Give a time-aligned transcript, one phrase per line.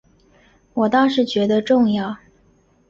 [0.73, 2.17] 我倒是觉得重要